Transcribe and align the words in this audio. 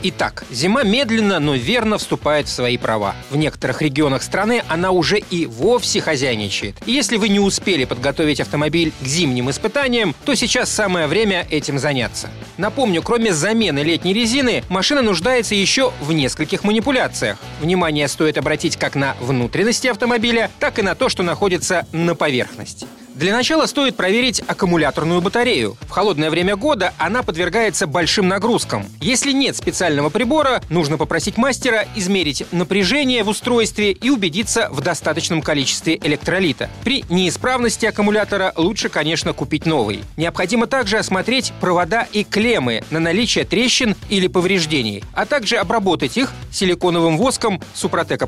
Итак, 0.00 0.44
зима 0.48 0.84
медленно, 0.84 1.40
но 1.40 1.54
верно 1.54 1.98
вступает 1.98 2.46
в 2.46 2.52
свои 2.52 2.78
права. 2.78 3.16
В 3.30 3.36
некоторых 3.36 3.82
регионах 3.82 4.22
страны 4.22 4.62
она 4.68 4.92
уже 4.92 5.18
и 5.18 5.44
вовсе 5.46 6.00
хозяйничает. 6.00 6.76
И 6.86 6.92
если 6.92 7.16
вы 7.16 7.28
не 7.28 7.40
успели 7.40 7.84
подготовить 7.84 8.40
автомобиль 8.40 8.92
к 9.00 9.04
зимним 9.04 9.50
испытаниям, 9.50 10.14
то 10.24 10.36
сейчас 10.36 10.70
самое 10.70 11.08
время 11.08 11.48
этим 11.50 11.80
заняться. 11.80 12.30
Напомню, 12.58 13.02
кроме 13.02 13.32
замены 13.32 13.80
летней 13.80 14.14
резины, 14.14 14.62
машина 14.68 15.02
нуждается 15.02 15.56
еще 15.56 15.92
в 16.00 16.12
нескольких 16.12 16.62
манипуляциях. 16.62 17.38
Внимание 17.60 18.06
стоит 18.06 18.38
обратить 18.38 18.76
как 18.76 18.94
на 18.94 19.16
внутренности 19.20 19.88
автомобиля, 19.88 20.52
так 20.60 20.78
и 20.78 20.82
на 20.82 20.94
то, 20.94 21.08
что 21.08 21.24
находится 21.24 21.88
на 21.90 22.14
поверхности. 22.14 22.86
Для 23.18 23.34
начала 23.34 23.66
стоит 23.66 23.96
проверить 23.96 24.40
аккумуляторную 24.46 25.20
батарею. 25.20 25.76
В 25.88 25.90
холодное 25.90 26.30
время 26.30 26.54
года 26.54 26.94
она 26.98 27.24
подвергается 27.24 27.88
большим 27.88 28.28
нагрузкам. 28.28 28.86
Если 29.00 29.32
нет 29.32 29.56
специального 29.56 30.08
прибора, 30.08 30.62
нужно 30.70 30.98
попросить 30.98 31.36
мастера 31.36 31.84
измерить 31.96 32.44
напряжение 32.52 33.24
в 33.24 33.28
устройстве 33.28 33.90
и 33.90 34.08
убедиться 34.08 34.68
в 34.70 34.82
достаточном 34.82 35.42
количестве 35.42 35.98
электролита. 36.00 36.70
При 36.84 37.04
неисправности 37.08 37.86
аккумулятора 37.86 38.52
лучше, 38.54 38.88
конечно, 38.88 39.32
купить 39.32 39.66
новый. 39.66 40.04
Необходимо 40.16 40.68
также 40.68 40.98
осмотреть 40.98 41.52
провода 41.60 42.06
и 42.12 42.22
клеммы 42.22 42.84
на 42.90 43.00
наличие 43.00 43.44
трещин 43.44 43.96
или 44.08 44.28
повреждений, 44.28 45.02
а 45.12 45.26
также 45.26 45.56
обработать 45.56 46.16
их 46.16 46.30
силиконовым 46.52 47.18
воском 47.18 47.60
Супротек. 47.74 48.22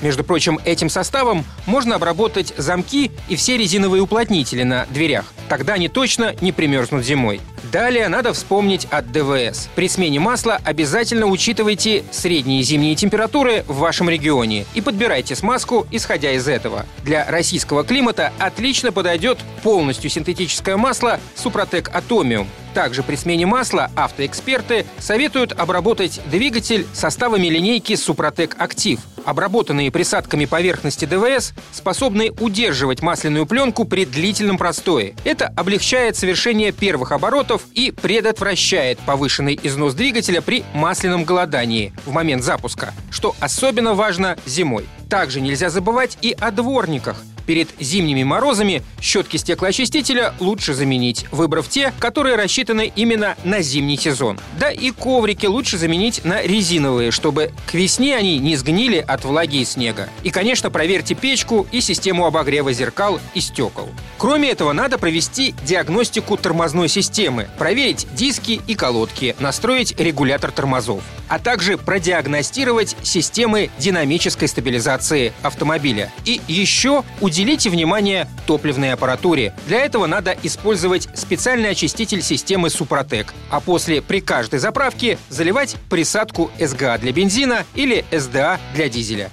Между 0.00 0.24
прочим, 0.24 0.58
этим 0.64 0.90
составом 0.90 1.44
можно 1.66 1.94
обработать 1.94 2.52
замки 2.56 3.12
и 3.28 3.36
все 3.36 3.56
резиновые 3.56 4.02
уплотнения 4.02 4.23
уплотнители 4.24 4.62
на 4.62 4.86
дверях. 4.86 5.26
Тогда 5.48 5.74
они 5.74 5.88
точно 5.88 6.34
не 6.40 6.52
примерзнут 6.52 7.04
зимой. 7.04 7.40
Далее 7.72 8.08
надо 8.08 8.32
вспомнить 8.32 8.86
от 8.90 9.10
ДВС. 9.10 9.68
При 9.74 9.88
смене 9.88 10.20
масла 10.20 10.60
обязательно 10.64 11.26
учитывайте 11.26 12.04
средние 12.10 12.62
зимние 12.62 12.94
температуры 12.94 13.64
в 13.66 13.78
вашем 13.78 14.10
регионе 14.10 14.66
и 14.74 14.80
подбирайте 14.80 15.34
смазку, 15.34 15.86
исходя 15.90 16.32
из 16.32 16.46
этого. 16.46 16.86
Для 17.04 17.28
российского 17.30 17.84
климата 17.84 18.32
отлично 18.38 18.92
подойдет 18.92 19.38
полностью 19.62 20.10
синтетическое 20.10 20.76
масло 20.76 21.18
Супротек 21.34 21.90
Атомиум. 21.94 22.48
Также 22.74 23.04
при 23.04 23.14
смене 23.14 23.46
масла 23.46 23.90
автоэксперты 23.94 24.84
советуют 24.98 25.52
обработать 25.52 26.20
двигатель 26.26 26.86
составами 26.92 27.46
линейки 27.46 27.94
Супротек 27.94 28.56
Актив. 28.58 28.98
Обработанные 29.24 29.90
присадками 29.90 30.44
поверхности 30.44 31.06
ДВС 31.06 31.54
способны 31.72 32.30
удерживать 32.40 33.00
масляную 33.00 33.46
пленку 33.46 33.86
при 33.86 34.04
длительном 34.04 34.58
простое. 34.58 35.14
Это 35.24 35.46
облегчает 35.56 36.16
совершение 36.16 36.72
первых 36.72 37.12
оборотов 37.54 37.66
и 37.74 37.90
предотвращает 37.90 38.98
повышенный 39.00 39.58
износ 39.62 39.94
двигателя 39.94 40.40
при 40.40 40.64
масляном 40.74 41.24
голодании 41.24 41.92
в 42.04 42.12
момент 42.12 42.42
запуска, 42.42 42.92
что 43.10 43.34
особенно 43.40 43.94
важно 43.94 44.36
зимой. 44.46 44.86
Также 45.08 45.40
нельзя 45.40 45.70
забывать 45.70 46.18
и 46.22 46.32
о 46.32 46.50
дворниках– 46.50 47.22
Перед 47.46 47.68
зимними 47.78 48.24
морозами 48.24 48.82
щетки 49.00 49.36
стеклоочистителя 49.36 50.34
лучше 50.40 50.74
заменить, 50.74 51.26
выбрав 51.30 51.68
те, 51.68 51.92
которые 51.98 52.36
рассчитаны 52.36 52.92
именно 52.96 53.36
на 53.44 53.60
зимний 53.62 53.96
сезон. 53.96 54.38
Да 54.58 54.70
и 54.70 54.90
коврики 54.90 55.46
лучше 55.46 55.76
заменить 55.78 56.24
на 56.24 56.42
резиновые, 56.42 57.10
чтобы 57.10 57.52
к 57.66 57.74
весне 57.74 58.16
они 58.16 58.38
не 58.38 58.56
сгнили 58.56 58.96
от 58.96 59.24
влаги 59.24 59.56
и 59.56 59.64
снега. 59.64 60.08
И, 60.22 60.30
конечно, 60.30 60.70
проверьте 60.70 61.14
печку 61.14 61.66
и 61.70 61.80
систему 61.80 62.26
обогрева 62.26 62.72
зеркал 62.72 63.20
и 63.34 63.40
стекол. 63.40 63.88
Кроме 64.18 64.50
этого, 64.50 64.72
надо 64.72 64.98
провести 64.98 65.54
диагностику 65.66 66.36
тормозной 66.36 66.88
системы, 66.88 67.48
проверить 67.58 68.06
диски 68.14 68.60
и 68.66 68.74
колодки, 68.74 69.36
настроить 69.38 69.98
регулятор 70.00 70.50
тормозов, 70.50 71.02
а 71.28 71.38
также 71.38 71.76
продиагностировать 71.76 72.96
системы 73.02 73.70
динамической 73.78 74.48
стабилизации 74.48 75.32
автомобиля. 75.42 76.10
И 76.24 76.40
еще 76.48 77.04
у 77.20 77.28
Уделите 77.34 77.68
внимание 77.68 78.28
топливной 78.46 78.92
аппаратуре. 78.92 79.54
Для 79.66 79.80
этого 79.80 80.06
надо 80.06 80.36
использовать 80.44 81.08
специальный 81.14 81.70
очиститель 81.70 82.22
системы 82.22 82.70
Супротек, 82.70 83.34
а 83.50 83.58
после 83.58 84.00
при 84.00 84.20
каждой 84.20 84.60
заправке 84.60 85.18
заливать 85.30 85.74
присадку 85.90 86.52
СГА 86.60 86.96
для 86.98 87.10
бензина 87.10 87.64
или 87.74 88.04
СДА 88.12 88.60
для 88.76 88.88
дизеля. 88.88 89.32